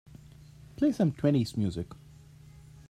Play 0.77 0.93
some 0.93 1.11
twenties 1.11 1.55
music 1.55 1.91